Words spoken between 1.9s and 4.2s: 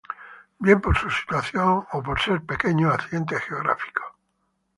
o por ser pequeños accidentes geográficos.